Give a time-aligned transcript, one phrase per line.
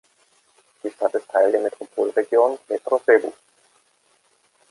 [0.83, 3.31] Die Stadt ist Teil der Metropolregion Metro Cebu.